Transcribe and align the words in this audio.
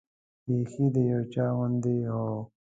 بیخي 0.47 0.85
د 0.93 0.95
یو 1.11 1.21
چا 1.33 1.45
غوندې 1.55 1.95
وه. 2.15 2.31